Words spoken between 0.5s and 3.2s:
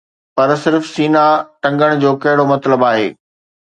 صرف سينه ٽنگڻ جو ڪهڙو مطلب آهي؟